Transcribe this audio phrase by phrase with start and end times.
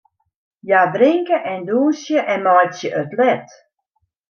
[0.65, 3.47] Hja drinke en dûnsje en meitsje it let.